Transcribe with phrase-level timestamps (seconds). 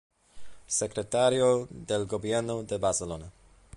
[0.65, 3.31] Secretario del Gobierno de Barcelona.